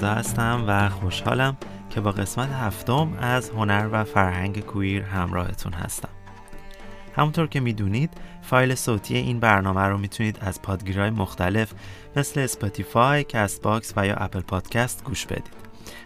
علیرضا 0.00 0.18
هستم 0.18 0.64
و 0.66 0.88
خوشحالم 0.88 1.56
که 1.90 2.00
با 2.00 2.10
قسمت 2.12 2.50
هفتم 2.50 3.12
از 3.20 3.50
هنر 3.50 3.88
و 3.92 4.04
فرهنگ 4.04 4.60
queer 4.60 5.02
همراهتون 5.02 5.72
هستم. 5.72 6.08
همونطور 7.16 7.46
که 7.46 7.60
می‌دونید 7.60 8.10
فایل 8.42 8.74
صوتی 8.74 9.16
این 9.16 9.40
برنامه 9.40 9.80
رو 9.80 9.98
می‌تونید 9.98 10.38
از 10.40 10.62
پادگیرهای 10.62 11.10
مختلف 11.10 11.72
مثل 12.16 12.40
Spotify، 12.40 13.24
Castbox 13.24 13.92
و 13.96 14.06
یا 14.06 14.14
Apple 14.14 14.40
Podcasts 14.40 15.04
گوش 15.04 15.26
بدید. 15.26 15.54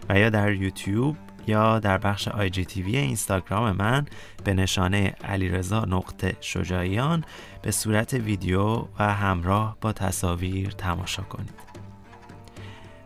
و 0.09 0.19
یا 0.19 0.29
در 0.29 0.51
یوتیوب 0.51 1.17
یا 1.47 1.79
در 1.79 1.97
بخش 1.97 2.27
IGTV 2.27 2.97
اینستاگرام 2.97 3.71
من 3.71 4.05
به 4.43 4.53
نشانی 4.53 5.15
علیرضا 5.23 5.85
نقطه 5.85 6.37
شجاعیان 6.41 7.23
به 7.61 7.71
صورت 7.71 8.13
ویدیو 8.13 8.85
و 8.99 9.13
همراه 9.13 9.77
با 9.81 9.93
تصاویر 9.93 10.69
تماشا 10.69 11.23
کنید. 11.23 11.74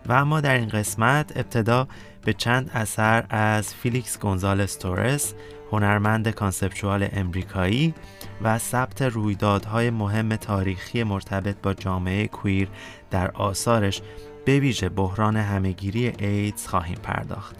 و 0.10 0.14
اما 0.14 0.42
در 0.42 0.54
این 0.54 0.70
قسمت 0.70 1.38
ابتدا 1.38 1.88
به 2.26 2.34
چند 2.34 2.72
اثر 2.74 3.26
از 3.30 3.74
فیلیکس 3.74 4.20
گونزالس 4.20 4.76
تورس 4.76 5.34
هنرمند 5.72 6.30
conceptual 6.30 7.08
امریکایی 7.12 7.94
و 8.42 8.58
ثبت 8.58 9.02
رویدادهای 9.02 9.90
مهم 9.90 10.36
تاریخی 10.36 11.04
مرتبط 11.04 11.56
با 11.64 11.74
جامعه 11.74 12.28
queer 12.28 12.68
در 13.12 13.32
آثارش 13.32 14.02
به 14.46 14.60
ویژه 14.60 14.90
بحران 14.90 15.38
همهگیری 15.38 16.14
ایدز 16.20 16.68
خواهیم 16.68 16.98
پرداخت. 17.04 17.56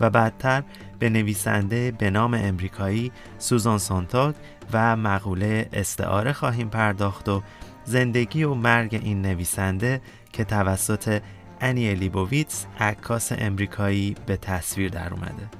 و 0.00 0.10
بعدتر 0.10 0.62
به 0.98 1.10
نویسنده 1.10 1.90
به 1.90 2.10
نام 2.10 2.34
امریکایی 2.34 3.12
سوزان 3.38 3.78
سانتاگ 3.78 4.34
و 4.72 4.96
مقوله 4.96 5.68
استعاره 5.72 6.32
خواهیم 6.32 6.68
پرداخت 6.68 7.28
و 7.28 7.42
زندگی 7.84 8.44
و 8.44 8.54
مرگ 8.54 9.00
این 9.02 9.22
نویسنده 9.22 10.00
که 10.32 10.44
توسط 10.44 11.20
انی 11.62 11.94
لیبوویتس 11.94 12.66
عکاس 12.80 13.32
امریکایی 13.38 14.16
به 14.26 14.36
تصویر 14.36 14.90
در 14.90 15.14
اومده 15.14 15.50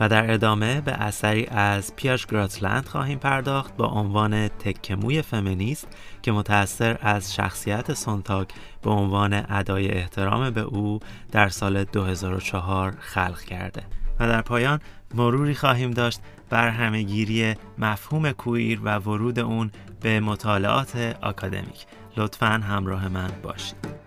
و 0.00 0.08
در 0.08 0.30
ادامه 0.30 0.80
به 0.80 0.92
اثری 0.92 1.46
از 1.46 1.96
پیاش 1.96 2.26
گراتلند 2.26 2.86
خواهیم 2.86 3.18
پرداخت 3.18 3.76
با 3.76 3.86
عنوان 3.86 4.48
تکموی 4.48 5.22
فمینیست 5.22 5.88
که 6.22 6.32
متأثر 6.32 6.98
از 7.00 7.34
شخصیت 7.34 7.94
سونتاگ 7.94 8.48
به 8.82 8.90
عنوان 8.90 9.44
ادای 9.48 9.90
احترام 9.90 10.50
به 10.50 10.60
او 10.60 11.00
در 11.32 11.48
سال 11.48 11.84
2004 11.84 12.94
خلق 13.00 13.40
کرده. 13.40 13.82
و 14.20 14.28
در 14.28 14.42
پایان 14.42 14.80
مروری 15.14 15.54
خواهیم 15.54 15.90
داشت 15.90 16.20
بر 16.50 16.68
همهگیری 16.68 17.54
مفهوم 17.78 18.32
کویر 18.32 18.80
و 18.84 18.98
ورود 18.98 19.38
اون 19.38 19.70
به 20.00 20.20
مطالعات 20.20 21.16
آکادمیک. 21.22 21.86
لطفا 22.16 22.46
همراه 22.46 23.08
من 23.08 23.30
باشید. 23.42 23.97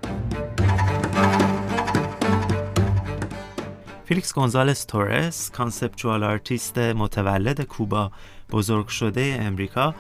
فیلیکس 4.12 4.34
گونزالس 4.34 4.86
تورس 4.86 5.52
conceptual 5.52 6.24
artist 6.24 6.78
متولد 6.78 7.62
کوبا 7.62 8.12
بزرگ 8.50 8.88
شده 8.88 9.38
امریکا. 9.42 9.96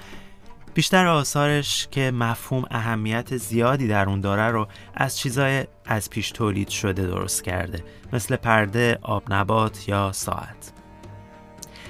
بیشتر 0.73 1.07
آثارش 1.07 1.87
که 1.91 2.11
مفهوم 2.11 2.65
اهمیت 2.71 3.37
زیادی 3.37 3.87
در 3.87 4.09
اون 4.09 4.21
داره 4.21 4.47
رو 4.47 4.67
از 4.93 5.17
چیزای 5.17 5.67
از 5.85 6.09
پیش 6.09 6.31
تولید 6.31 6.69
شده 6.69 7.07
درست 7.07 7.43
کرده 7.43 7.83
مثل 8.13 8.35
پرده، 8.35 8.99
آب 9.01 9.33
نبات 9.33 9.89
یا 9.89 10.11
ساعت. 10.11 10.73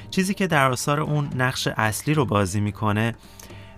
چیزی 0.09 0.33
که 0.33 0.47
در 0.47 0.71
آثار 0.71 0.99
اون 0.99 1.29
نقش 1.35 1.67
اصلی 1.67 2.13
رو 2.13 2.25
بازی 2.25 2.59
می‌کنه 2.59 3.15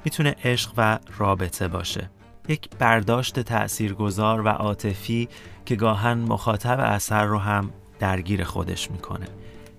می‌تونه 0.05 0.35
عشق 0.43 0.71
و 0.77 0.99
رابطه 1.17 1.67
باشه. 1.67 2.09
یک 2.47 2.69
برداشت 2.79 3.39
تأثیرگذار 3.39 4.41
و 4.41 4.47
عاطفی 4.47 5.29
که 5.65 5.75
گاهن 5.75 6.17
مخاطب 6.17 6.79
اثر 6.79 7.25
رو 7.25 7.37
هم 7.37 7.71
درگیر 8.03 8.43
خودش 8.43 8.91
می‌کنه. 8.91 9.25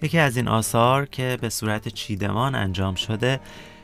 یکی 0.02 0.18
از 0.18 0.36
این 0.36 0.48
آثار 0.48 1.06
که 1.06 1.38
به 1.40 1.48
صورت 1.48 1.88
چیدمان 1.88 2.54
انجام 2.54 2.94
شده 2.94 3.40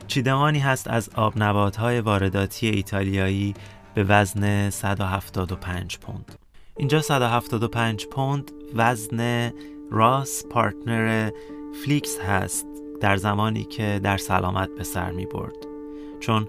چیدمانی 0.07 0.59
هست 0.59 0.87
از 0.87 1.09
آب 1.15 1.37
های 1.77 1.99
وارداتی 1.99 2.67
ایتالیایی 2.67 3.53
به 3.93 4.03
وزن 4.03 4.69
175 4.69 5.97
پوند. 5.97 6.35
اینجا 6.77 7.01
175 7.01 8.05
پوند 8.05 8.51
وزن 8.75 9.51
راس 9.91 10.43
partner 10.49 11.31
فلیکس 11.85 12.19
هست 12.19 12.67
در 13.01 13.17
زمانی 13.17 13.63
که 13.63 13.99
در 14.03 14.17
سلامت 14.17 14.69
به 14.77 14.83
سر 14.83 15.11
می 15.11 15.25
برد 15.25 15.57
چون 16.19 16.47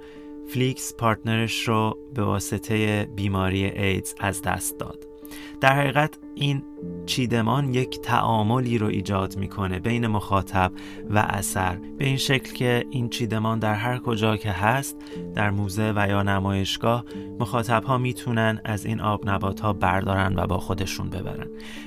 فلیکس 0.53 0.95
partner 0.99 1.53
ش 1.53 1.69
رو 1.69 1.99
به 2.15 2.23
واسطه 2.23 3.05
بیماری 3.17 3.65
ایدز 3.65 4.15
از 4.21 4.43
دست 4.43 4.79
داد. 4.79 5.12
در 5.61 5.81
حقیقت 5.81 6.19
این 6.35 6.63
چیدمان 7.07 7.75
یک 7.75 8.01
تعاملی 8.01 8.79
رو 8.79 8.87
ایجاد 8.87 9.37
می‌کنه 9.37 9.79
بین 9.79 10.07
مخاطب 10.07 10.73
و 11.11 11.19
اثر. 11.19 11.79
به 11.99 12.05
این 12.05 12.17
شکل 12.17 12.53
که 12.53 12.85
این 12.91 13.09
چیدمان 13.09 13.59
در 13.59 13.75
هر 13.75 13.99
کجا 13.99 14.37
که 14.37 14.51
هست 14.51 14.97
در 15.35 15.51
موزه 15.51 15.93
و 15.97 16.07
یا 16.09 16.23
نمایشگاه 16.23 17.05
مخاطب 17.41 17.85
ها 17.85 17.99
می‌تونن 17.99 18.61
از 18.65 18.87
این 18.87 19.01
آب 19.01 19.29
نبات 19.29 19.61
ها 19.61 19.73
بردارن 19.73 20.35
و 20.37 20.47
با 20.47 20.59
خودشون 20.59 21.11
ببرن. 21.11 21.47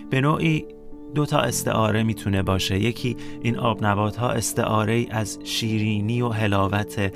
به 0.09 0.21
نوعی 0.21 0.65
دو 1.15 1.25
تا 1.25 1.39
استعاره 1.39 2.03
می‌تونه 2.03 2.43
باشه. 2.43 2.79
یکی 2.79 3.17
این 3.41 3.57
آب 3.57 3.85
نبات 3.85 4.15
ها 4.15 4.29
استعاره 4.29 5.05
از 5.09 5.39
شیرینی 5.43 6.21
و 6.21 6.29
حلاوت 6.29 7.13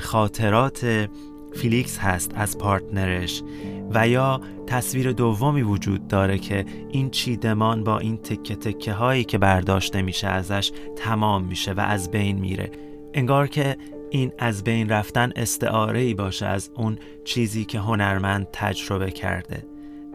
خاطرات 0.00 1.08
فیلیکس 1.56 1.98
هست 1.98 2.32
از 2.34 2.58
پارتنرش 2.58 3.42
و 3.90 4.08
یا 4.08 4.40
تصویر 4.66 5.12
دومی 5.12 5.62
وجود 5.62 6.08
داره 6.08 6.38
که 6.38 6.64
این 6.90 7.10
چیدمان 7.10 7.84
با 7.84 7.98
این 7.98 8.16
تکه 8.16 8.56
تکه 8.56 8.92
هایی 8.92 9.24
که 9.24 9.38
برداشته 9.38 10.02
میشه 10.02 10.26
ازش 10.26 10.72
تمام 10.96 11.44
میشه 11.44 11.72
و 11.72 11.80
از 11.80 12.10
بین 12.10 12.38
میره. 12.38 12.70
انگار 13.14 13.46
که 13.46 13.76
این 14.10 14.32
از 14.38 14.64
بین 14.64 14.88
رفتن 14.88 15.32
استعاره 15.36 16.00
ای 16.00 16.14
باشه 16.14 16.46
از 16.46 16.70
اون 16.74 16.98
چیزی 17.24 17.64
که 17.64 17.78
هنرمند 17.78 18.48
تجربه 18.52 19.10
کرده. 19.10 19.66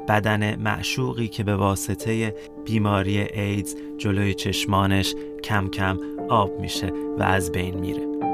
بدن 0.08 0.56
معشوقی 0.56 1.28
که 1.28 1.44
به 1.44 1.56
واسطه 1.56 2.36
بیماری 2.66 3.18
ایدز 3.18 3.76
جلوی 3.98 4.34
چشمانش 4.34 5.16
کم 5.44 5.68
کم 5.68 5.98
آب 6.30 6.60
میشه 6.60 6.94
و 7.20 7.24
از 7.24 7.52
بین 7.52 7.80
میره. 7.80 8.29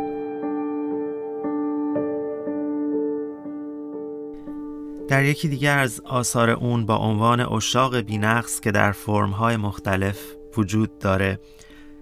در 5.07 5.25
یکی 5.25 5.47
دیگر 5.47 5.77
از 5.77 6.01
آثار 6.05 6.49
اون 6.49 6.85
با 6.85 6.97
عنوان 6.97 7.39
اشاق 7.39 7.97
بینقص 7.97 8.59
که 8.59 8.71
در 8.71 8.91
فرمهای 8.91 9.57
مختلف 9.57 10.19
وجود 10.57 10.99
داره 10.99 11.39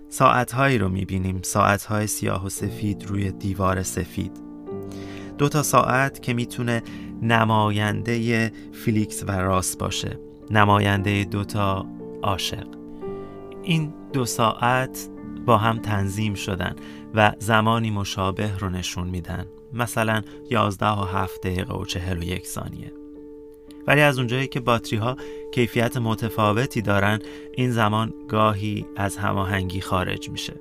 ساعتهایی 0.10 0.78
رو 0.78 0.90
می‌بینیم. 0.90 1.40
ساعتهای 1.42 2.08
سیاه 2.08 2.46
و 2.46 2.50
سفید 2.50 3.06
روی 3.06 3.32
دیوار 3.32 3.84
سفید. 3.84 4.32
دو 5.38 5.50
تا 5.50 5.64
ساعت 5.64 6.22
که 6.22 6.34
می‌تونه 6.34 6.84
نماینده 7.22 8.52
فیلیکس 8.72 9.24
و 9.28 9.32
راس 9.32 9.78
باشه. 9.78 10.20
نماینده 10.52 11.24
دو 11.24 11.44
تا 11.44 11.86
عاشق. 12.24 12.68
این 13.64 13.94
دو 14.14 14.26
ساعت 14.26 15.10
با 15.46 15.58
هم 15.58 15.78
تنظیم 15.78 16.34
شدن 16.34 16.76
و 17.14 17.34
زمانی 17.40 17.92
مشابه 17.92 18.58
رو 18.58 18.70
نشون 18.70 19.08
میدن. 19.08 19.46
مثلا 19.74 20.22
11 20.50 20.88
و 20.88 21.04
7 21.04 21.42
دقیقه 21.42 21.74
و 21.74 21.86
41 21.86 22.48
ثانیه. 22.48 22.94
ولی 23.88 24.02
از 24.02 24.18
اونجایی 24.18 24.48
که 24.48 24.60
باتری 24.60 24.98
ها 24.98 25.18
کیفیت 25.54 25.98
متفاوتی 25.98 26.82
دارن 26.82 27.20
این 27.54 27.72
زمان 27.72 28.14
گاهی 28.28 28.86
از 28.96 29.18
هماهنگی 29.18 29.82
خارج 29.82 30.30
میشه. 30.30 30.54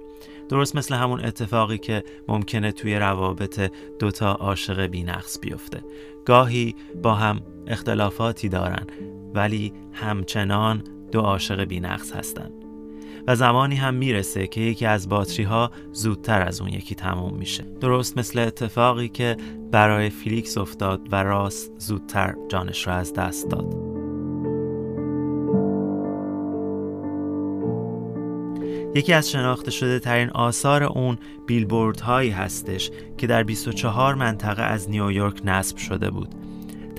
درست 0.49 0.76
مثل 0.76 0.94
همون 0.94 1.25
اتفاقی 1.25 1.79
که 1.79 2.05
ممکنه 2.29 2.73
توی 2.73 2.94
روابط 2.94 3.70
دوتا 3.99 4.32
عاشق 4.32 4.81
بینقص 4.81 5.38
بیفته. 5.41 5.85
گاهی 6.25 6.75
با 7.03 7.15
هم 7.15 7.41
اختلافاتی 7.67 8.49
دارن 8.49 8.87
ولی 9.35 9.73
همچنان 9.93 10.85
دو 11.12 11.20
عاشق 11.20 11.65
بینقص 11.65 12.12
هستن. 12.12 12.62
و 13.27 13.37
زمانی 13.37 13.77
هم 13.77 13.95
می‌رسه 13.95 14.47
که 14.47 14.61
یکی 14.61 14.87
از 14.87 15.09
باتری 15.09 15.45
ها 15.45 15.71
زودتر 15.93 16.43
از 16.43 16.61
اون 16.61 16.71
یکی 16.71 16.95
تموم 16.95 17.35
میشه. 17.35 17.65
درست 17.81 18.19
مثل 18.19 18.39
اتفاقی 18.39 19.09
که 19.09 19.37
برای 19.71 20.11
فیلیکس 20.11 20.59
افتاد 20.59 21.01
و 21.13 21.23
راس 21.23 21.71
زودتر 21.79 22.35
جانش 22.49 22.87
را 22.87 22.95
از 22.95 23.13
دست 23.13 23.49
داد. 23.49 23.93
یکی 28.95 29.13
از 29.13 29.31
شناخته 29.31 29.71
شده 29.71 29.99
ترین 29.99 30.31
آثار 30.31 30.85
اون 30.85 31.19
بیلبورد 31.47 32.01
هایی 32.01 32.31
هستش 32.31 32.91
که 33.19 33.27
در 33.27 33.43
24 33.43 34.15
منطقه 34.15 34.63
از 34.63 34.91
نیویورک 34.91 35.41
نصب 35.45 35.77
شده 35.77 36.11
بود. 36.11 36.42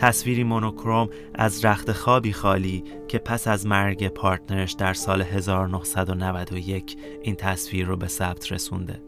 تصویری 0.04 0.44
مونوکروم 0.44 1.10
از 1.36 1.66
رخت 1.66 1.92
خوابی 1.92 2.34
خالی 2.34 2.84
که 3.08 3.20
پس 3.20 3.48
از 3.48 3.66
مرگ 3.66 4.08
پارتنرش 4.08 4.72
در 4.72 4.94
سال 4.94 5.22
1991 5.22 6.98
این 7.22 7.36
تصویر 7.36 7.86
رو 7.86 7.98
به 7.98 8.08
ثبت 8.08 8.52
رسونده. 8.52 9.02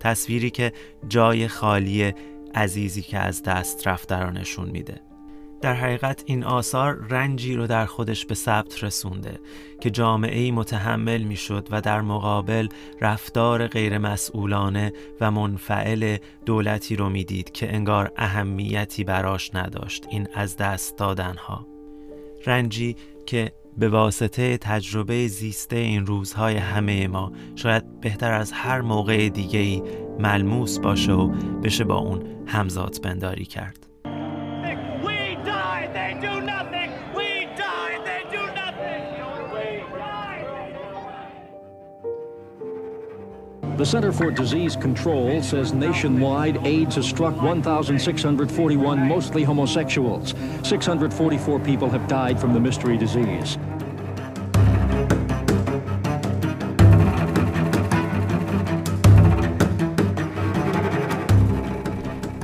تصویری 0.00 0.50
که 0.50 0.72
جای 1.08 1.48
خالی 1.48 2.14
عزیزی 2.54 3.02
که 3.02 3.18
از 3.18 3.42
دست 3.42 3.86
رو 4.10 4.30
نشون 4.30 4.70
میده. 4.70 5.07
در 5.60 5.74
حقیقت 5.74 6.22
این 6.26 6.44
آثار 6.44 7.06
رنجی 7.10 7.54
رو 7.54 7.66
در 7.66 7.86
خودش 7.86 8.26
به 8.26 8.34
ثبت 8.34 8.84
رسونده 8.84 9.40
که 9.80 9.90
جامعه 9.90 10.52
متحمل 10.52 11.22
می‌شد 11.22 11.68
و 11.70 11.80
در 11.80 12.00
مقابل 12.00 12.68
رفتار 13.00 13.66
غیرمسئولانه 13.66 14.92
و 15.20 15.30
منفعل 15.30 16.16
دولتی 16.46 16.96
رو 16.96 17.08
می‌دید 17.08 17.52
که 17.52 17.74
انگار 17.74 18.12
اهمیتی 18.16 19.04
براش 19.04 19.54
نداشت 19.54 20.06
این 20.10 20.28
از 20.34 20.56
دست 20.56 20.98
دادنها. 20.98 21.66
رنجی 22.46 22.96
که 23.26 23.52
به 23.78 23.88
واسطه 23.88 24.58
تجربه 24.58 25.28
زیسته 25.28 25.76
این 25.76 26.06
روزهای 26.06 26.56
همه 26.56 27.08
ما 27.08 27.32
شاید 27.54 28.00
بهتر 28.00 28.32
از 28.32 28.52
هر 28.52 28.80
موقع 28.80 29.28
دیگه 29.28 29.58
ای 29.58 29.82
ملموس 30.18 30.78
باشه 30.78 31.12
و 31.12 31.28
بشه 31.62 31.84
با 31.84 31.96
اون 31.96 32.22
همزاد 32.46 33.02
بنداری 33.02 33.44
کرد. 33.44 33.87
The 43.78 43.86
Center 43.86 44.10
for 44.10 44.32
Disease 44.32 44.74
Control 44.74 45.40
says 45.40 45.72
nationwide 45.72 46.66
AIDS 46.66 46.96
has 46.96 47.06
struck 47.06 47.40
1,641 47.40 49.08
mostly 49.08 49.44
homosexuals. 49.44 50.34
644 50.64 51.60
people 51.60 51.88
have 51.88 52.08
died 52.08 52.40
from 52.40 52.52
the 52.52 52.58
mystery 52.58 52.96
disease. 52.96 53.56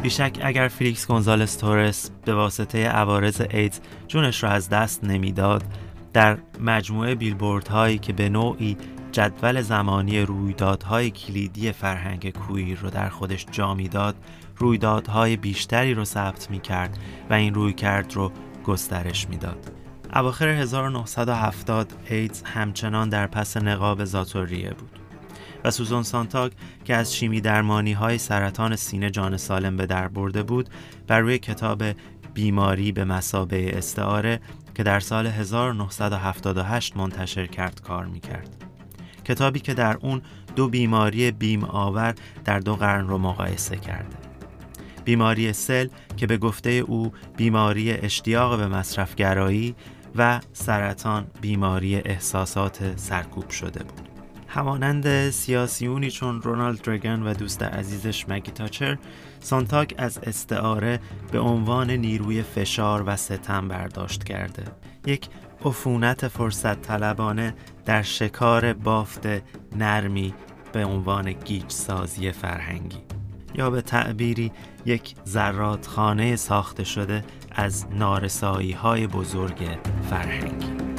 بیشک 0.04 0.38
اگر 0.42 0.68
فلیکس 0.68 1.06
گونزالس 1.06 1.56
تورس 1.56 2.10
به 2.24 2.34
واسطه 2.34 2.88
عوارض 2.88 3.42
ایدز 3.50 3.80
جونش 4.08 4.42
را 4.42 4.50
از 4.50 4.68
دست 4.68 5.04
نمی‌داد 5.04 5.62
در 6.12 6.38
مجموعه 6.60 7.14
بیلبورد 7.14 7.68
هایی 7.68 7.98
که 7.98 8.12
به 8.12 8.28
نوعی 8.28 8.76
جدول 9.12 9.62
زمانی 9.62 10.20
رویدادهای 10.20 11.10
کلیدی 11.10 11.72
فرهنگ 11.72 12.30
کویر 12.30 12.78
رو 12.78 12.90
در 12.90 13.08
خودش 13.08 13.46
جا 13.50 13.74
می‌داد 13.74 14.16
رویدادهای 14.56 15.36
بیشتری 15.36 15.94
رو 15.94 16.04
ثبت 16.04 16.50
می 16.50 16.60
کرد 16.60 16.98
و 17.30 17.34
این 17.34 17.54
روی 17.54 17.72
کرد 17.72 18.14
رو 18.14 18.32
گسترش 18.64 19.28
می‌داد. 19.28 19.70
اواخر 20.14 20.48
1970 20.48 21.92
ایدز 22.10 22.42
همچنان 22.42 23.08
در 23.08 23.26
پس 23.26 23.56
نقاب 23.56 24.04
زاتوریه 24.04 24.70
بود 24.70 25.03
و 25.64 25.70
سوزان 25.70 26.02
سانتاک 26.02 26.52
که 26.84 26.94
از 26.94 27.16
شیمی 27.16 27.40
درمانی 27.40 27.92
های 27.92 28.18
سرطان 28.18 28.76
سینه 28.76 29.10
جان 29.10 29.36
سالم 29.36 29.76
به 29.76 29.86
در 29.86 30.08
برده 30.08 30.42
بود 30.42 30.68
بر 31.06 31.20
روی 31.20 31.38
کتاب 31.38 31.82
بیماری 32.34 32.92
به 32.92 33.04
مسابه 33.04 33.78
استعاره 33.78 34.40
که 34.74 34.82
در 34.82 35.00
سال 35.00 35.26
1978 35.26 36.96
منتشر 36.96 37.46
کرد 37.46 37.80
کار 37.80 38.06
می 38.06 38.20
کرد. 38.20 38.64
کتابی 39.24 39.60
که 39.60 39.74
در 39.74 39.96
اون 39.96 40.22
دو 40.56 40.68
بیماری 40.68 41.30
بیم 41.30 41.64
آور 41.64 42.14
در 42.44 42.58
دو 42.58 42.76
قرن 42.76 43.08
رو 43.08 43.18
مقایسه 43.18 43.76
کرده 43.76 44.16
بیماری 45.04 45.52
سل 45.52 45.88
که 46.16 46.26
به 46.26 46.38
گفته 46.38 46.70
او 46.70 47.12
بیماری 47.36 47.92
اشتیاق 47.92 48.58
به 48.58 48.66
مصرفگرایی 48.66 49.74
و 50.16 50.40
سرطان 50.52 51.26
بیماری 51.40 51.96
احساسات 51.96 52.96
سرکوب 52.96 53.50
شده 53.50 53.84
بود 53.84 54.13
همانند 54.54 55.30
سیاسیونی 55.30 56.10
چون 56.10 56.42
رونالد 56.42 56.90
رگن 56.90 57.22
و 57.22 57.34
دوست 57.34 57.62
عزیزش 57.62 58.28
مگی 58.28 58.50
تاچر 58.50 58.98
سانتاک 59.40 59.94
از 59.98 60.18
استعاره 60.18 61.00
به 61.32 61.38
عنوان 61.38 61.90
نیروی 61.90 62.42
فشار 62.42 63.02
و 63.06 63.16
ستم 63.16 63.68
برداشت 63.68 64.24
کرده. 64.24 64.64
یک 65.06 65.28
عفونت 65.64 66.28
فرصت 66.28 66.82
طلبانه 66.82 67.54
در 67.84 68.02
شکار 68.02 68.72
بافت 68.72 69.26
نرمی 69.76 70.34
به 70.72 70.84
عنوان 70.84 71.32
گیج 71.32 71.70
سازی 71.70 72.32
فرهنگی. 72.32 72.98
یا 73.54 73.70
به 73.70 73.82
تعبیری 73.82 74.52
یک 74.86 75.14
زراتخانه 75.24 76.36
ساخته 76.36 76.84
شده 76.84 77.24
از 77.52 77.86
نارسایی 77.90 78.72
های 78.72 79.06
بزرگ 79.06 79.78
فرهنگی. 80.10 80.93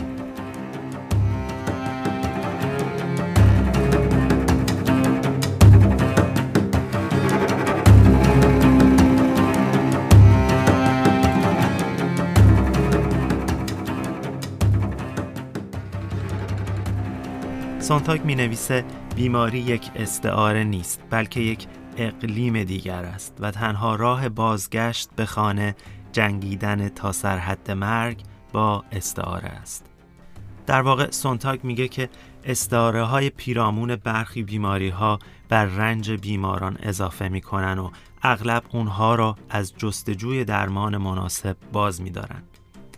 سانتاک 17.86 18.26
می 18.26 18.36
نویسه 18.36 18.86
بیماری 19.16 19.60
یک 19.60 19.92
استعاره 19.96 20.64
نیست 20.64 21.02
بلکه 21.10 21.40
یک 21.40 21.68
اقلیم 21.98 22.64
دیگر 22.64 23.06
است 23.06 23.38
و 23.40 23.52
تنها 23.52 23.96
راه 23.96 24.30
بازگشت 24.30 25.10
به 25.16 25.26
خانه 25.26 25.76
جنگیدن 26.12 26.90
تا 26.90 27.12
سرحد 27.12 27.72
مرگ 27.72 28.22
با 28.54 28.84
استعاره 28.92 29.48
است. 29.48 29.86
در 30.66 30.82
واقع 30.82 31.12
سونتاک 31.12 31.66
میگه 31.66 31.88
که 31.88 32.10
استعاره 32.44 33.04
های 33.04 33.30
پیرامون 33.30 33.96
برخی 33.96 34.44
بیماری 34.44 34.90
ها 34.90 35.20
بر 35.50 35.66
رنج 35.66 36.12
بیماران 36.12 36.78
اضافه 36.84 37.28
می‌کنن 37.28 37.80
و 37.80 37.90
اغلب 38.24 38.64
اونها 38.72 39.16
را 39.16 39.36
از 39.50 39.74
جستجوی 39.78 40.46
درمان 40.46 40.98
مناسب 40.98 41.58
باز 41.72 42.02
میدارن. 42.02 42.44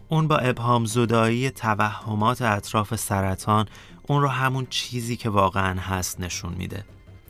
اون 0.09 0.27
با 0.27 0.37
ابهام 0.37 0.85
زدایی 0.85 1.51
توهمات 1.51 2.41
اطراف 2.41 2.95
سرطان 2.95 3.65
اون 4.07 4.21
رو 4.21 4.27
همون 4.27 4.67
چیزی 4.69 5.15
که 5.15 5.29
واقعا 5.29 5.79
هست 5.79 6.21
نشون 6.21 6.53
میده. 6.53 6.85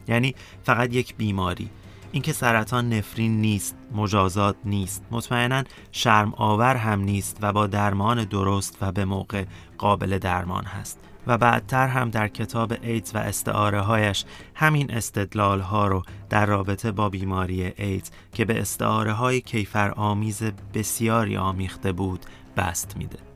یعنی 0.07 0.35
فقط 0.63 0.93
یک 0.93 1.15
بیماری. 1.15 1.69
اینکه 2.11 2.33
سرطان 2.33 2.93
نفرین 2.93 3.41
نیست 3.41 3.75
مجازات 3.95 4.55
نیست. 4.65 5.05
مطمئنا 5.11 5.63
شرم 5.91 6.33
آور 6.33 6.75
هم 6.75 7.01
نیست 7.01 7.37
و 7.41 7.53
با 7.53 7.67
درمان 7.67 8.23
درست 8.23 8.77
و 8.81 8.91
به 8.91 9.05
موقع 9.05 9.45
قابل 9.77 10.17
درمان 10.17 10.63
هست. 10.63 10.99
و 11.27 11.37
بعدتر 11.37 11.87
هم 11.87 12.09
در 12.09 12.27
کتاب 12.27 12.73
ایدز 12.81 13.15
و 13.15 13.17
استعاره 13.17 13.81
هایش 13.81 14.25
همین 14.55 14.91
استدلال 14.91 15.59
ها 15.59 15.87
رو 15.87 16.03
در 16.29 16.45
رابطه 16.45 16.91
با 16.91 17.09
بیماری 17.09 17.73
ایدز 17.77 18.11
که 18.33 18.45
به 18.45 18.61
استعاره 18.61 19.13
های 19.13 19.41
کیفر 19.41 19.91
آمیز 19.91 20.43
بسیاری 20.73 21.37
آمیخته 21.37 21.91
بود 21.91 22.25
بست 22.57 22.97
میده. 22.97 23.26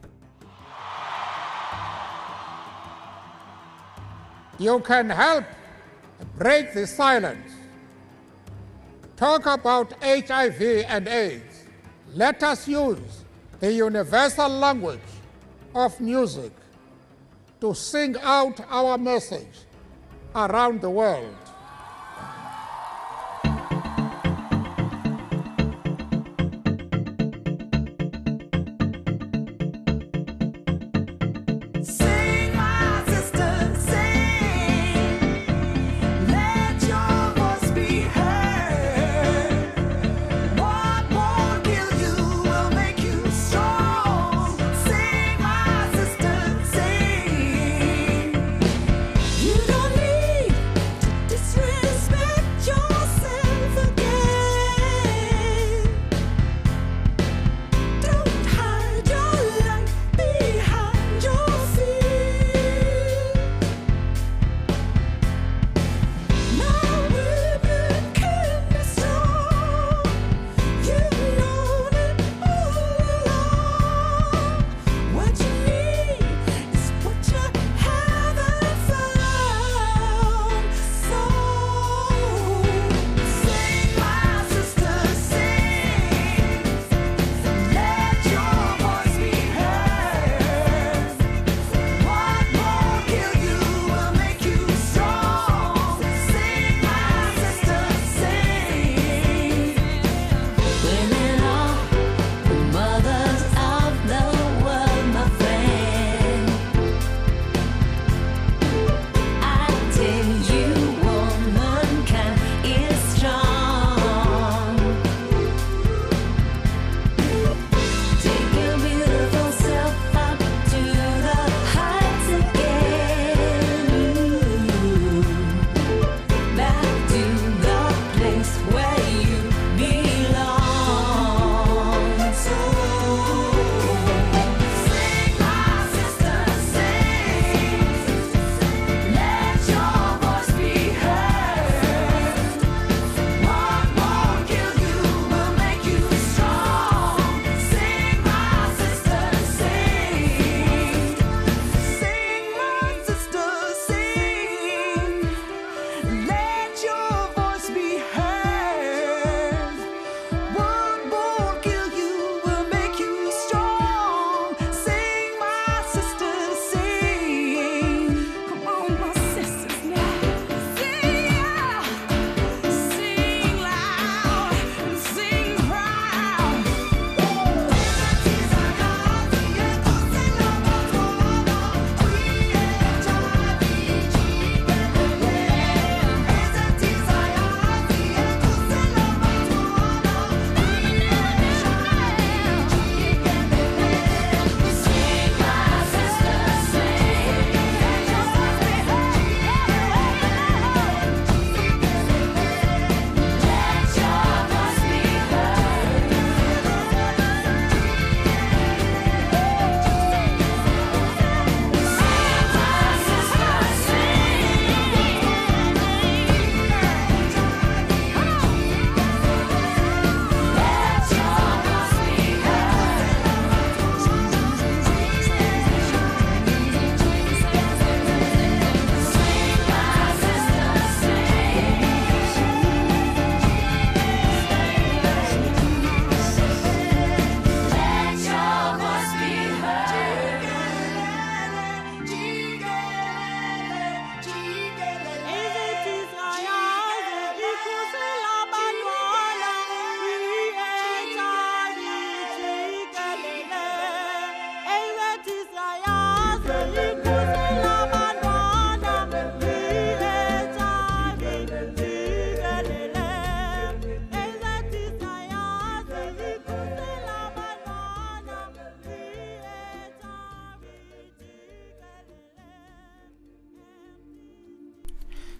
You 4.62 4.80
can 4.82 5.10
help 5.10 5.46
break 6.38 6.74
the 6.74 6.86
silence. 6.86 7.52
Talk 9.18 9.48
about 9.48 9.94
HIV 10.04 10.62
and 10.88 11.08
AIDS. 11.08 11.64
Let 12.14 12.44
us 12.44 12.68
use 12.68 13.24
the 13.60 13.74
universal 13.74 14.50
language 14.50 15.00
of 15.74 16.00
music 16.00 16.52
to 17.60 17.74
sing 17.74 18.16
out 18.22 18.60
our 18.70 18.98
message 18.98 19.66
around 20.36 20.82
the 20.82 20.90
world. 20.90 21.36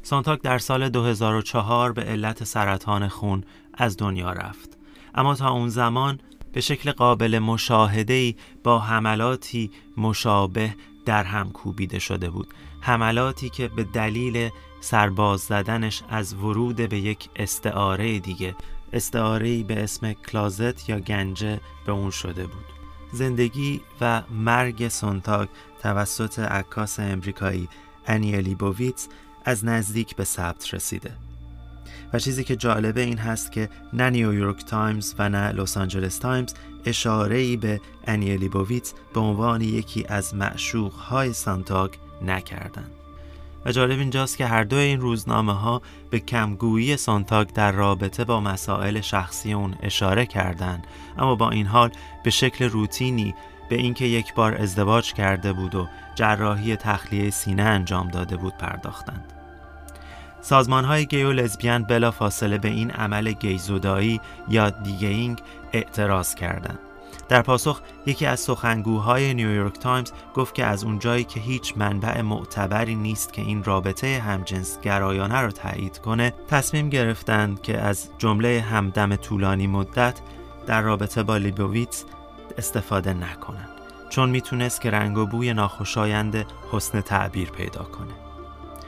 سانتاک 0.04 0.42
در 0.42 0.58
سال 0.58 0.90
2004 0.90 1.92
به 1.92 2.02
علت 2.02 2.44
سرطان 2.44 3.08
خون 3.08 3.44
از 3.74 3.98
دنیا 3.98 4.32
رفت. 4.32 4.78
اما 5.16 5.36
تا 5.36 5.50
اون 5.50 5.70
زمان 5.70 6.20
به 6.54 6.62
شکل 6.62 6.92
قابل 6.92 7.40
مشاهده 7.40 8.36
با 8.64 8.80
حملاتی 8.80 9.72
مشابه 9.98 10.76
در 11.06 11.24
هم 11.24 11.52
کوبیده 11.52 12.00
شده 12.00 12.30
بود. 12.30 12.48
حملاتی 12.82 13.50
که 13.50 13.68
به 13.68 13.84
دلیل 13.84 14.50
سرباز 14.82 15.40
زدنش 15.40 16.04
از 16.10 16.34
ورود 16.34 16.76
به 16.76 17.00
یک 17.00 17.30
استعاره 17.36 18.20
دیگه 18.20 18.56
استعاره 18.94 19.64
به 19.64 19.84
اسم 19.84 20.14
کلازت 20.14 20.90
یا 20.90 21.00
گنجه 21.00 21.60
به 21.86 21.92
اون 21.92 22.10
شده 22.10 22.48
بود. 22.48 22.66
زندگی 23.12 23.82
و 24.02 24.22
مرگ 24.32 24.88
سونتاگ 24.88 25.48
توسط 25.82 26.40
عکاس 26.40 27.00
امریکایی 27.00 27.70
آنی 28.08 28.56
لیبوویتس 28.56 29.08
از 29.46 29.66
نزدیک 29.66 30.16
به 30.16 30.24
ثبت 30.24 30.74
رسیده 30.74 31.12
و 32.14 32.20
چیزی 32.20 32.44
که 32.44 32.56
جالبه 32.56 33.02
این 33.02 33.18
هست 33.18 33.52
که 33.52 33.70
نه 33.94 34.10
نیویورک 34.10 34.66
تایمز 34.66 35.16
و 35.20 35.30
نه 35.30 35.52
لس 35.52 35.78
آنجلس 35.78 36.18
تایمز 36.18 36.54
اشاره 36.86 37.38
ای 37.38 37.58
به 37.58 37.82
آنی 38.08 38.50
لیبوویتس 38.50 38.94
به 39.14 39.20
عنوان 39.20 39.62
یکی 39.62 40.06
از 40.10 40.36
معشوق 40.36 40.94
های 40.94 41.34
سانتاگ 41.34 41.92
نکردند. 42.26 42.92
و 43.66 43.72
جالب 43.72 44.00
اینجاست 44.00 44.38
که 44.38 44.46
هر 44.46 44.64
دو 44.64 44.76
این 44.76 45.02
روزنامه 45.02 45.54
ها 45.54 45.82
به 46.10 46.20
کمگویی 46.20 46.98
سانتاگ 46.98 47.48
در 47.48 47.72
رابطه 47.72 48.24
با 48.26 48.42
مسائل 48.42 49.02
شخصی 49.02 49.54
اون 49.54 49.76
اشاره 49.84 50.26
کردند 50.26 50.88
اما 51.18 51.36
با 51.36 51.50
این 51.50 51.66
حال 51.66 51.92
به 52.24 52.30
شکل 52.30 52.66
روتینی 52.66 53.36
به 53.72 53.78
اینکه 53.78 54.06
یک 54.06 54.34
بار 54.34 54.56
ازدواج 54.56 55.14
کرده 55.14 55.54
بود 55.54 55.76
و 55.76 55.88
جراحی 56.16 56.76
تخلیه 56.76 57.30
سینه 57.30 57.64
انجام 57.64 58.08
داده 58.08 58.38
بود 58.38 58.58
پرداختند. 58.58 59.34
سازمان 60.42 60.86
های 60.86 61.06
گی 61.06 61.24
و 61.24 61.32
لزبیان 61.32 61.84
بلا 61.84 62.12
فاصله 62.12 62.58
به 62.58 62.68
این 62.68 62.92
عمل 62.92 63.32
گیزودایی 63.32 64.22
یا 64.50 64.70
degaying 64.70 65.42
اعتراض 65.74 66.36
کردند. 66.36 66.80
در 67.30 67.42
پاسخ 67.42 67.82
یکی 68.06 68.26
از 68.26 68.40
سخنگوهای 68.40 69.34
نیویورک 69.34 69.80
تایمز 69.80 70.12
گفت 70.36 70.56
که 70.56 70.66
از 70.66 70.84
اونجایی 70.84 71.24
که 71.24 71.40
هیچ 71.40 71.74
منبع 71.78 72.22
معتبری 72.22 72.96
نیست 72.96 73.34
که 73.34 73.42
این 73.42 73.64
رابطه 73.64 74.20
همجنس 74.20 74.80
گرایانه 74.82 75.42
را 75.42 75.52
تایید 75.52 75.98
کنه 75.98 76.34
تصمیم 76.48 76.90
گرفتند 76.90 77.62
که 77.62 77.78
از 77.78 78.10
جمله 78.18 78.66
همدم 78.70 79.16
طولانی 79.16 79.68
مدت 79.68 80.20
در 80.68 80.82
رابطه 80.82 81.24
با 81.24 81.38
لیبوویتس 81.38 82.06
استفاده 82.58 83.14
نکنند 83.14 83.70
چون 84.10 84.30
می‌تونست 84.30 84.82
که 84.82 84.92
رنگ 84.92 85.18
و 85.18 85.26
بوی 85.26 85.54
ناخوشایند 85.54 86.46
حسن 86.72 87.02
تعبیر 87.02 87.50
پیدا 87.50 87.84
کنه. 87.84 88.14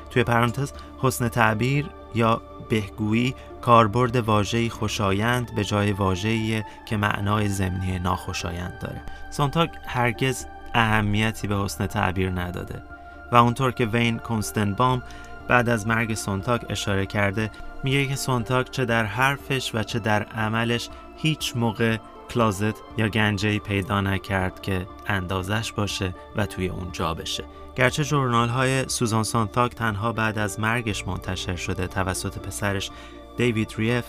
توی 0.10 0.24
پرانتز 0.24 0.74
حسن 0.98 1.28
تعبیر 1.28 1.90
یا 2.16 2.42
بهگویی 2.70 3.36
کاربرد 3.62 4.16
واژه‌ای 4.16 4.70
خوشایند 4.70 5.56
به 5.56 5.64
جای 5.64 5.92
واژه‌ای 5.92 6.64
که 6.86 6.98
معنای 6.98 7.48
ضمنی 7.48 8.00
ناخوشایند 8.00 8.80
داره. 8.82 9.02
سونتاگ 9.32 9.70
هرگز 9.88 10.46
اهمیتی 10.74 11.48
به 11.48 11.56
حسن 11.56 11.88
تعبیر 11.88 12.30
نداده 12.30 12.84
و 13.32 13.36
اونطور 13.36 13.72
که 13.72 13.86
وین 13.86 14.20
کنستنبام 14.20 15.04
بعد 15.48 15.70
از 15.70 15.88
مرگ 15.88 16.14
سونتاک 16.14 16.66
اشاره 16.70 17.06
کرده 17.06 17.52
میگه 17.84 18.06
که 18.06 18.16
سونتاک 18.16 18.72
چه 18.72 18.86
در 18.86 19.06
حرفش 19.06 19.72
و 19.76 19.84
چه 19.84 20.00
در 20.00 20.24
عملش 20.24 20.90
هیچ 21.18 21.58
موقع 21.58 21.98
کلازت 22.34 22.76
یا 22.98 23.08
گنجهی 23.08 23.60
پیدا 23.60 24.02
نکرد 24.02 24.62
که 24.62 24.88
اندازش 25.08 25.72
باشه 25.72 26.16
و 26.36 26.46
توی 26.46 26.68
اون 26.68 26.92
جا 26.92 27.14
بشه 27.14 27.44
گرچه 27.76 28.04
جورنال 28.04 28.50
های 28.50 28.90
سوزان 28.90 29.24
سانتاک 29.24 29.76
تنها 29.76 30.12
بعد 30.12 30.38
از 30.38 30.60
مرگش 30.60 31.08
منتشر 31.08 31.56
شده 31.56 31.88
توسط 31.88 32.38
پسرش 32.38 32.90
دیوید 33.38 33.74
ریف 33.78 34.06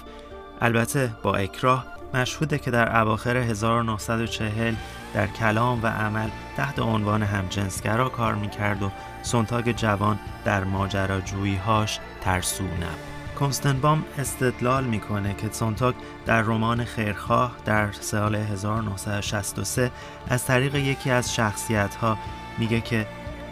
البته 0.60 1.16
با 1.22 1.36
اکراه 1.36 1.86
مشهوده 2.14 2.58
که 2.58 2.70
در 2.70 3.00
اواخر 3.00 3.36
1940 3.36 4.74
در 5.14 5.26
کلام 5.26 5.82
و 5.82 5.86
عمل 5.86 6.28
تحت 6.56 6.78
عنوان 6.78 7.22
همجنسگرا 7.22 8.08
کار 8.08 8.34
می‌کرد 8.34 8.82
و 8.82 8.90
سونتاگ 9.22 9.72
جوان 9.72 10.18
در 10.44 10.64
ماجراجویی 10.64 11.56
هاش 11.56 11.98
ترسو 12.20 12.64
نبود. 12.64 13.13
کنستنبام 13.40 14.04
استدلال 14.18 14.84
می‌کنه 14.84 15.34
که 15.34 15.48
سونتاگ 15.52 15.94
در 16.26 16.42
رمان 16.42 16.84
خیرخواه 16.84 17.56
در 17.64 17.92
سال 17.92 18.34
1963 18.34 19.90
از 20.28 20.44
طریق 20.44 20.74
یکی 20.74 21.10
از 21.10 21.34
شخصیت 21.34 21.94
ها 21.94 22.18
میگه 22.58 22.80
که 22.80 23.06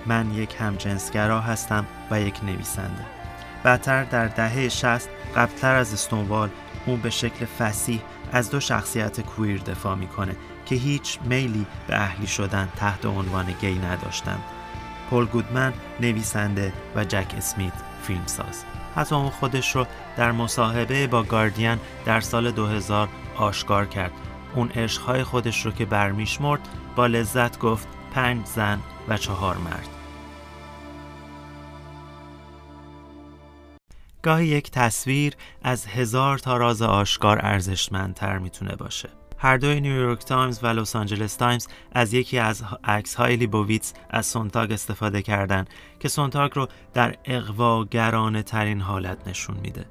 من 0.06 0.34
یک 0.34 0.56
همجنسگرا 0.60 1.40
هستم 1.40 1.86
و 2.10 2.20
یک 2.20 2.44
نویسنده. 2.44 3.04
بعدتر 3.62 4.04
در 4.04 4.26
دهه 4.26 4.68
60 4.68 5.08
قبلتر 5.36 5.74
از 5.74 5.92
استونوال 5.92 6.48
اون 6.86 7.00
به 7.00 7.10
شکل 7.10 7.44
فسیح 7.44 8.00
از 8.32 8.50
دو 8.50 8.60
شخصیت 8.60 9.20
کویر 9.20 9.60
دفاع 9.60 9.94
می‌کنه 9.94 10.36
که 10.66 10.74
هیچ 10.74 11.18
میلی 11.24 11.66
به 11.86 11.96
اهلی 11.96 12.26
شدن 12.26 12.68
تحت 12.76 13.06
عنوان 13.06 13.54
گی 13.60 13.78
نداشتند 13.78 14.42
پل 15.10 15.24
گودمن 15.24 15.72
نویسنده 16.00 16.72
و 16.96 17.04
جک 17.04 17.34
اسمیت 17.38 17.72
فیلمساز. 18.02 18.64
حتی 18.96 19.14
اون 19.14 19.30
خودش 19.30 19.76
رو 19.76 19.86
در 20.16 20.32
مصاحبه 20.32 21.06
با 21.06 21.22
گاردین 21.22 21.78
در 22.04 22.20
سال 22.20 22.50
2000 22.50 23.08
آشکار 23.36 23.86
کرد. 23.86 24.12
اون 24.54 24.68
عشقهای 24.68 25.24
خودش 25.24 25.66
رو 25.66 25.72
که 25.72 25.84
برمیشمرد 25.84 26.68
با 26.96 27.06
لذت 27.06 27.58
گفت 27.58 27.88
پنج 28.14 28.46
زن 28.46 28.78
و 29.08 29.16
چهار 29.16 29.56
مرد. 29.56 29.88
گاهی 34.22 34.46
یک 34.46 34.70
تصویر 34.70 35.34
از 35.62 35.86
هزار 35.86 36.38
تا 36.38 36.56
راز 36.56 36.82
آشکار 36.82 37.38
ارزشمندتر 37.42 38.38
می‌تونه 38.38 38.76
باشه. 38.76 39.21
هر 39.42 39.56
دوی 39.56 39.80
نیویورک 39.80 40.18
تایمز 40.18 40.58
و 40.62 40.66
لس 40.66 40.96
آنجلس 40.96 41.36
تایمز 41.36 41.66
از 41.92 42.14
یکی 42.14 42.38
از 42.38 42.62
عکس 42.84 43.14
های 43.14 43.36
لیبوویتس 43.36 43.94
از 44.10 44.26
سونتاگ 44.26 44.72
استفاده 44.72 45.22
کردند 45.22 45.70
که 46.00 46.08
سونتاگ 46.08 46.50
رو 46.54 46.68
در 46.94 47.16
اقواگرانه 47.24 48.42
ترین 48.42 48.80
حالت 48.80 49.28
نشون 49.28 49.56
میده. 49.62 49.86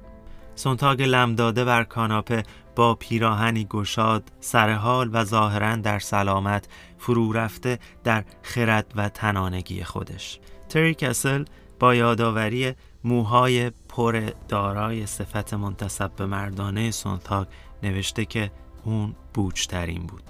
سونتاگ 0.54 1.02
لمداده 1.02 1.64
بر 1.64 1.84
کاناپه 1.84 2.42
با 2.76 2.94
پیراهنی 2.94 3.64
گشاد 3.64 4.32
سرحال 4.40 5.10
و 5.12 5.24
ظاهرا 5.24 5.76
در 5.76 5.98
سلامت 5.98 6.68
فرو 6.98 7.32
رفته 7.32 7.78
در 8.04 8.24
خرد 8.42 8.92
و 8.96 9.08
تنانگی 9.08 9.84
خودش 9.84 10.40
تری 10.68 10.94
کسل 10.94 11.44
با 11.78 11.94
یادآوری 11.94 12.74
موهای 13.04 13.70
پر 13.88 14.30
دارای 14.48 15.06
صفت 15.06 15.54
منتصب 15.54 16.10
به 16.16 16.26
مردانه 16.26 16.90
سونتاگ 16.90 17.46
نوشته 17.82 18.24
که 18.24 18.50
اون 18.84 19.14
بوجترین 19.34 20.06
بود 20.06 20.22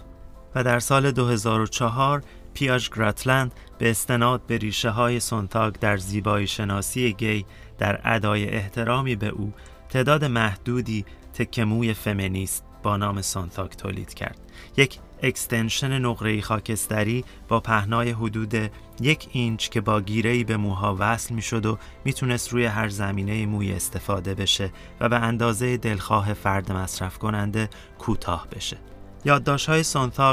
و 0.55 0.65
در 0.65 0.79
سال 0.79 1.11
2004 1.11 2.23
پیاج 2.55 2.91
گراتلند 2.91 3.53
به 3.79 3.91
استناد 3.91 4.47
به 4.47 4.59
ریشه 4.59 4.91
های 4.91 5.21
سونتاگ 5.21 5.75
در 5.75 5.97
زیبایی 5.97 6.47
شناسی 6.47 7.13
گی 7.13 7.47
در 7.79 8.01
ادای 8.05 8.49
احترامی 8.49 9.17
به 9.17 9.29
او 9.29 9.53
تعداد 9.89 10.25
محدودی 10.25 11.05
تکموی 11.35 11.95
فمینیست 11.95 12.65
با 12.83 12.97
نام 12.97 13.23
سونتاگ 13.23 13.71
تولید 13.71 14.15
کرد. 14.15 14.39
یک 14.77 14.99
اکستنشن 15.23 15.99
نقره 15.99 16.41
خاکستری 16.41 17.25
با 17.49 17.61
پهنای 17.61 18.11
حدود 18.11 18.55
یک 19.01 19.29
اینچ 19.33 19.69
که 19.69 19.81
با 19.81 20.01
گیرهی 20.01 20.45
به 20.45 20.57
موها 20.57 20.97
وصل 20.99 21.35
می 21.35 21.43
شد 21.43 21.67
و 21.67 21.79
می‌تونست 22.05 22.53
روی 22.53 22.65
هر 22.65 22.89
زمینه 22.89 23.47
موی 23.47 23.73
استفاده 23.73 24.35
بشه 24.35 24.73
و 25.01 25.09
به 25.09 25.17
اندازه 25.17 25.77
دلخواه 25.77 26.35
فرد 26.35 26.73
مصرف 26.73 27.19
کننده 27.19 27.71
کوتاه 27.99 28.47
بشه. 28.57 28.77
یادداشت 29.25 29.69
های 29.69 29.85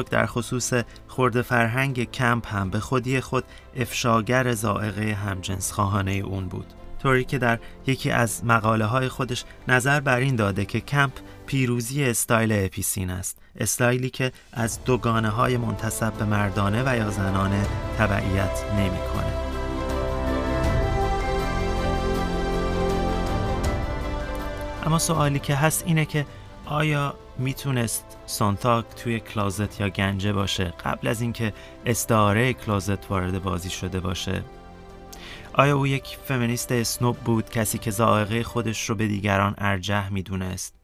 در 0.09 0.25
خصوص 0.25 0.73
خرده 1.07 1.41
فرهنگ 1.41 2.11
کمپ 2.11 2.53
هم 2.53 2.69
به 2.69 2.79
خودی 2.79 3.21
خود 3.21 3.43
افشاگر 3.75 4.51
ذائقه 4.51 5.13
همجنس 5.13 5.71
خواهانه 5.71 6.11
اون 6.11 6.47
بود. 6.47 6.73
طوری 6.99 7.23
که 7.23 7.37
در 7.37 7.59
یکی 7.87 8.11
از 8.11 8.45
مقاله 8.45 8.85
های 8.85 9.07
خودش 9.07 9.45
نظر 9.67 9.99
بر 9.99 10.17
این 10.17 10.35
داده 10.35 10.65
که 10.65 10.79
کمپ 10.79 11.13
پیروزی 11.45 12.03
style 12.03 12.65
epicene 12.65 13.09
است 13.09 13.37
استایلی 13.59 14.09
که 14.09 14.31
از 14.53 14.83
دوگانه 14.83 15.29
های 15.29 15.57
منتسب 15.57 16.13
به 16.13 16.25
مردانه 16.25 16.83
و 16.85 16.97
یا 16.97 17.09
زنانه 17.09 17.65
تبعیت 17.97 18.63
نمی‌کنه. 18.77 19.33
اما 24.85 24.99
سوالی 24.99 25.39
که 25.39 25.55
هست 25.55 25.83
اینه 25.87 26.05
که 26.05 26.25
آیا 26.65 27.15
می‌تونست 27.37 28.05
سانتاک 28.25 28.85
توی 28.95 29.19
کلازت 29.19 29.79
یا 29.79 29.89
گنجه 29.89 30.33
باشه 30.33 30.73
قبل 30.85 31.07
از 31.07 31.21
اینکه 31.21 31.53
استعاره 31.85 32.53
کلازت 32.53 33.11
وارد 33.11 33.43
بازی 33.43 33.69
شده 33.69 33.99
باشه 33.99 34.43
آیا 35.59 35.77
او 35.77 35.87
یک 35.87 36.17
فمینیست 36.25 36.71
اسنوب 36.71 37.17
بود 37.17 37.49
کسی 37.49 37.77
که 37.77 37.91
زائقه 37.91 38.43
خودش 38.43 38.89
رو 38.89 38.95
به 38.95 39.07
دیگران 39.07 39.55
ارجح 39.57 40.09
می‌دونست؟ 40.09 40.75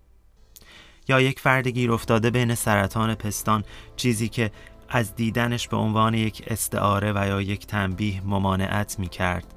یا 1.08 1.22
یک 1.22 1.40
فرد 1.40 1.68
گیر 1.68 1.92
افتاده 1.92 2.30
بین 2.30 2.56
سرطان 2.56 3.16
پستان 3.16 3.64
چیزی 3.96 4.30
که 4.30 4.52
از 4.90 5.16
دیدنش 5.16 5.68
به 5.68 5.78
عنوان 5.78 6.14
یک 6.14 6.44
استعاره 6.48 7.14
و 7.16 7.28
یا 7.28 7.42
یک 7.42 7.68
تنبیه 7.68 8.22
ممانعت 8.26 9.00
می 9.00 9.08
کرد 9.08 9.54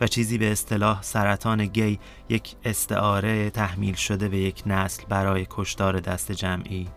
و 0.00 0.06
چیزی 0.06 0.38
به 0.38 0.52
اصطلاح 0.52 1.02
سرطان 1.02 1.66
گی 1.66 1.98
یک 2.28 2.54
استعاره 2.64 3.50
تحمیل 3.50 3.94
شده 3.94 4.28
به 4.28 4.38
یک 4.38 4.62
نسل 4.66 5.02
برای 5.08 5.46
کشتار 5.50 6.00
دست 6.00 6.32
جمعی؟ 6.32 6.88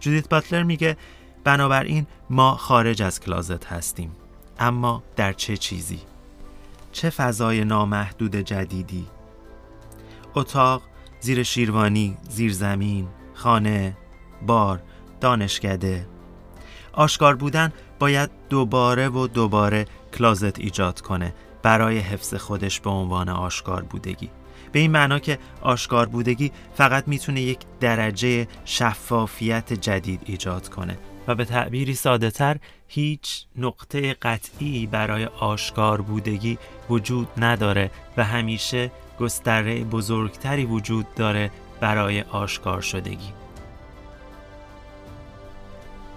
جودیت 0.00 0.28
باتلر 0.28 0.62
میگه 0.62 0.96
بنابراین 1.44 2.06
ما 2.30 2.56
خارج 2.56 3.02
از 3.02 3.20
کلازت 3.20 3.66
هستیم 3.66 4.10
اما 4.58 5.02
در 5.16 5.32
چه 5.32 5.56
چیزی؟ 5.56 6.09
چه 6.92 7.10
فضای 7.10 7.64
نامحدود 7.64 8.36
جدیدی. 8.36 9.06
اتاق 10.34 10.82
زیر 11.20 11.42
شیروانی 11.42 12.16
زیر 12.28 12.52
زمین 12.52 13.08
خانه 13.34 13.96
بار 14.46 14.82
دانشکده. 15.20 16.06
آشکار 16.92 17.36
بودن 17.36 17.72
باید 17.98 18.30
دوباره 18.48 19.08
و 19.08 19.26
دوباره 19.26 19.86
کلازت 20.18 20.58
ایجاد 20.58 21.00
کنه 21.00 21.34
برای 21.62 21.98
حفظ 21.98 22.34
خودش 22.34 22.80
به 22.80 22.90
عنوان 22.90 23.28
آشکار 23.28 23.82
بودگی. 23.82 24.30
به 24.72 24.78
این 24.78 24.90
معنا 24.90 25.18
که 25.18 25.38
آشکار 25.60 26.06
بودگی 26.06 26.52
فقط 26.74 27.08
می‌تونه 27.08 27.40
یک 27.40 27.58
درجه 27.80 28.48
شفافیت 28.64 29.72
جدید 29.72 30.22
ایجاد 30.24 30.68
کنه. 30.68 30.98
و 31.28 31.34
به 31.34 31.44
تعبیری 31.44 31.94
ساده 31.94 32.30
تر 32.30 32.56
هیچ 32.88 33.44
نقطه 33.56 34.14
قطعی 34.14 34.86
برای 34.86 35.24
آشکار 35.24 36.00
بودگی 36.00 36.58
وجود 36.90 37.28
نداره 37.36 37.90
و 38.16 38.24
همیشه 38.24 38.90
گستره 39.20 39.84
بزرگتری 39.84 40.64
وجود 40.64 41.14
داره 41.14 41.50
برای 41.80 42.20
آشکار 42.20 42.80
شدگی. 42.80 43.32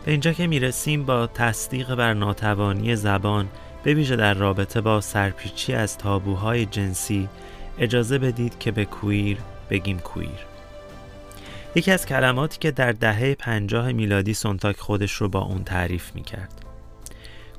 به 0.06 0.12
اینجا 0.12 0.34
که 0.34 0.48
می‌رسیم 0.48 1.06
با 1.06 1.28
تصدیق 1.28 1.96
بر 1.96 2.14
ناتوانی 2.14 2.96
زبان 2.96 3.50
به 3.84 3.94
ویژه 3.94 4.16
در 4.16 4.34
رابطه 4.34 4.82
با 4.82 5.02
سرپیچی 5.02 5.74
از 5.74 5.98
تابوهای 5.98 6.66
جنسی 6.66 7.30
اجازه 7.80 8.18
بدید 8.18 8.60
که 8.60 8.72
به 8.72 8.86
کویر 8.86 9.38
بگیم 9.70 10.00
کویر. 10.00 10.53
یکی 11.76 11.92
از 11.92 12.06
کلماتی 12.06 12.60
که 12.60 12.72
در 12.72 12.92
دهه 12.92 13.36
پنجاه 13.36 13.92
میلادی 13.92 14.34
سونتاک 14.34 14.80
خودش 14.80 15.14
رو 15.14 15.30
با 15.30 15.42
اون 15.42 15.64
تعریف 15.64 16.16
می‌کرد. 16.16 16.54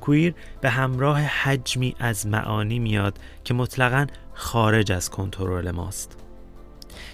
کویر 0.01 0.33
به 0.61 0.69
همراه 0.69 1.21
حجمی 1.21 1.95
از 1.99 2.27
معانی 2.27 2.79
میاد 2.79 3.19
که 3.43 3.53
مطلقا 3.53 4.07
خارج 4.33 4.91
از 4.91 5.09
کنترل 5.09 5.71
ماست. 5.71 6.17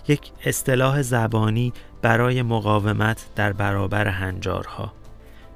یک 0.07 0.31
اصطلاح 0.45 1.01
زبانی 1.01 1.73
برای 2.01 2.41
مقاومت 2.41 3.25
در 3.35 3.53
برابر 3.53 4.07
هنجارها. 4.07 4.93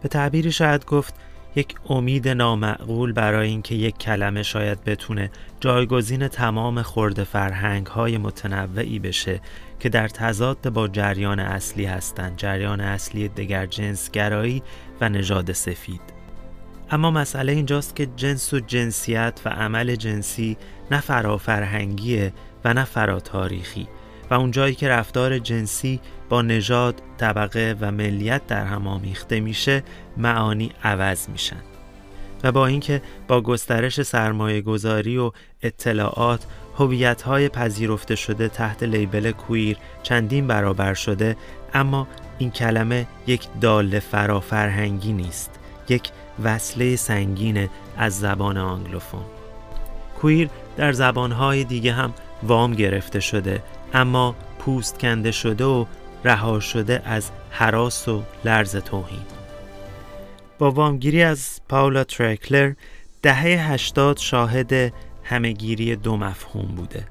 به 0.02 0.10
تعبیری 0.10 0.52
شاید 0.52 0.86
گفت 0.86 1.14
یک 1.56 1.76
امید 1.90 2.28
نامعقول 2.28 3.12
برای 3.12 3.50
اینکه 3.50 3.76
یک 3.76 3.98
کلمه 3.98 4.44
شاید 4.44 4.84
بتونه 4.84 5.32
جایگزین 5.60 6.28
تمام 6.28 6.82
خورده 6.82 7.24
فرهنگ 7.24 7.88
های 7.88 8.18
متنوعی 8.18 9.00
بشه 9.00 9.42
که 9.80 9.90
در 9.90 10.08
تضاد 10.08 10.70
با 10.70 10.88
جریان 10.88 11.40
اصلی 11.40 11.86
هستند. 11.86 12.38
جریان 12.38 12.82
اصلی 12.82 13.28
دگر 13.28 13.66
جنسگرایی 13.66 14.64
و 15.02 15.10
نژاد 15.10 15.52
سفید. 15.52 16.02
اما 16.92 17.12
مسئله 17.12 17.52
اینجاست 17.52 17.96
که 17.96 18.06
جنس 18.16 18.54
و 18.54 18.60
جنسیت 18.60 19.42
و 19.46 19.50
عمل 19.50 19.96
جنسی 19.96 20.58
نه 20.92 21.00
فرافرهنگیه 21.00 22.34
و 22.66 22.74
نه 22.74 22.84
فراتاریخی. 22.84 23.88
و 24.30 24.34
اونجایی 24.34 24.76
که 24.76 24.90
رفتار 24.90 25.40
جنسی 25.40 26.00
با 26.30 26.42
نژاد، 26.42 27.02
طبقه 27.18 27.76
و 27.82 27.92
ملیت 27.92 28.48
در 28.48 28.66
هم 28.66 28.88
آمیخته 28.88 29.40
میشه 29.40 29.84
معانی 30.18 30.72
عوض 30.84 31.30
میشن. 31.30 31.62
و 32.44 32.52
با 32.52 32.68
اینکه 32.68 33.02
با 33.28 33.42
گسترش 33.42 34.02
سرمایه 34.02 34.62
گذاری 34.62 35.18
و 35.18 35.32
اطلاعات 35.62 36.46
هویت 36.78 37.22
های 37.22 37.50
پذیرفته 37.50 38.16
شده 38.16 38.48
تحت 38.48 38.84
لیبل 38.84 39.32
کویر 39.32 39.78
چندین 40.04 40.48
برابر 40.48 40.94
شده 40.94 41.38
اما 41.74 42.08
این 42.38 42.52
کلمه 42.52 43.08
یک 43.28 43.48
دال 43.62 44.00
فرافرهنگی 44.00 45.14
نیست 45.14 45.60
یک 45.90 46.10
وصله 46.44 46.96
سنگین 46.96 47.70
از 47.98 48.20
زبان 48.20 48.58
Anglophone. 48.58 49.24
queer 50.22 50.50
در 50.78 50.92
زبانهای 50.92 51.64
دیگه 51.64 51.94
هم 51.94 52.14
وام 52.44 52.74
گرفته 52.74 53.20
شده 53.20 53.64
اما 53.94 54.36
پوست 54.60 55.00
کنده 55.00 55.32
شده 55.32 55.66
و 55.66 55.86
رها 56.24 56.60
شده 56.60 57.02
از 57.06 57.32
هراس 57.50 58.08
و 58.08 58.24
لرز 58.46 58.76
توهین. 58.76 59.26
با 60.60 60.72
وامگیری 60.72 61.24
از 61.24 61.62
پاولا 61.70 62.04
تریکلر 62.04 62.74
دهه 63.22 63.72
هشتاد 63.72 64.18
شاهد 64.18 64.94
همهگیری 65.24 65.96
دو 65.96 66.18
مفهوم 66.18 66.76
بوده. 66.76 67.08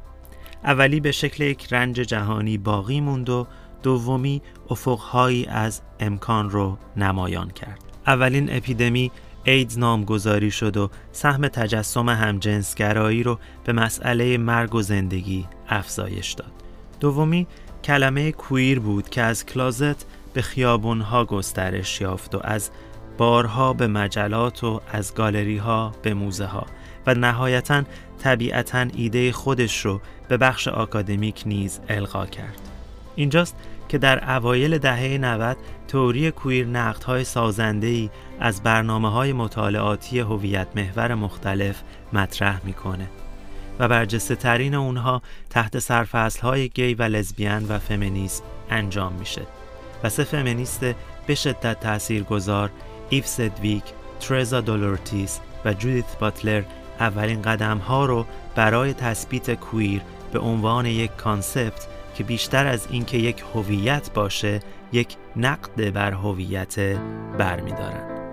اولی 0.65 1.01
به 1.01 1.13
شکل 1.13 1.45
یک 1.45 1.73
رنج 1.73 1.97
جهانی 1.97 2.59
باقی 2.59 3.01
موند 3.01 3.31
و 3.31 3.47
دومی 3.83 4.43
افقهایی 4.71 5.47
از 5.47 5.81
امکان 6.01 6.51
رو 6.51 6.79
نمایان 6.97 7.51
کرد. 7.51 7.81
اولین 8.07 8.57
اپیدمی 8.57 9.11
ایدز 9.45 9.79
نامگذاری 9.79 10.51
شد 10.51 10.77
و 10.77 10.91
سهم 11.13 11.49
تجسم 11.49 12.09
همجنسگرایی 12.09 13.23
رو 13.23 13.39
به 13.65 13.73
مسئله 13.73 14.39
مرگ 14.39 14.75
و 14.75 14.83
زندگی 14.83 15.47
افزایش 15.69 16.33
داد. 16.33 16.64
دومی 17.05 17.47
کلمه 17.85 18.33
کویر 18.33 18.81
بود 18.81 19.09
که 19.09 19.23
از 19.23 19.47
کلازت 19.47 20.07
به 20.35 20.43
خیابونها 20.43 21.25
گسترش 21.25 22.01
یافت 22.01 22.35
و 22.35 22.41
از 22.45 22.71
بارها 23.19 23.73
به 23.73 23.87
مجلات 23.87 24.65
و 24.65 24.81
از 24.93 25.15
گالری 25.15 25.57
ها 25.57 25.93
به 26.03 26.15
موزه 26.15 26.47
ها 26.47 26.67
و 27.07 27.15
نهایتا 27.15 27.83
طبیعتا 28.19 28.87
ایده 28.95 29.33
خودش 29.33 29.85
رو 29.85 30.01
به 30.29 30.37
بخش 30.37 30.69
آکادمیک 30.69 31.43
نیز 31.47 31.81
القا 31.89 32.27
کرد. 32.27 32.61
اینجاست 33.17 33.57
که 33.89 33.99
در 33.99 34.37
اوایل 34.37 34.79
دهه 34.79 35.19
90 35.19 35.57
تئوری 35.89 36.31
queer 36.31 36.67
نقدهای 36.67 37.25
سازنده‌ای 37.25 38.11
از 38.41 38.63
برنامه 38.63 39.11
های 39.11 39.33
مطالعاتی 39.33 40.21
هویت 40.21 40.69
محور 40.77 41.15
مختلف 41.15 41.83
مطرح 42.13 42.61
می‌کنه 42.65 43.09
و 43.79 43.89
برجسته 43.89 44.35
ترین 44.35 44.75
اونها 44.75 45.23
تحت 45.51 45.79
سرفصل 45.79 46.41
های 46.41 46.69
گی 46.69 46.95
و 46.95 47.03
لزبیان 47.03 47.67
و 47.69 47.79
فمینیسم 47.79 48.45
انجام 48.71 49.13
میشه. 49.13 49.43
و 50.05 50.09
سه 50.09 50.25
فمینیست 50.25 50.87
به 51.27 51.35
شدت 51.35 51.81
تأثیر 51.81 52.23
گذار 52.23 52.71
ایو 53.11 53.27
سجویک، 53.27 53.85
ترزا 54.21 54.61
دولورتیس 54.61 55.41
و 55.65 55.75
جودیت 55.75 56.19
باتلر 56.19 56.63
اولین 57.01 57.43
قدم 57.43 57.79
ها 57.79 58.07
رو 58.07 58.27
برای 58.55 58.93
تثبیت 58.95 59.55
کویر 59.55 60.03
به 60.33 60.39
عنوان 60.39 60.87
یک 60.87 61.17
کانسپت 61.17 61.87
که 62.15 62.25
بیشتر 62.25 62.67
از 62.67 62.87
اینکه 62.91 63.19
یک 63.19 63.45
هویت 63.55 64.11
باشه 64.15 64.61
یک 64.93 65.17
نقد 65.37 65.91
بر 65.91 66.13
هویت 66.13 66.79
برمیدارن. 67.39 68.24